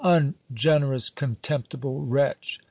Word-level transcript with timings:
"Ungenerous, 0.03 1.11
contemptible 1.11 2.01
wretch!" 2.07 2.59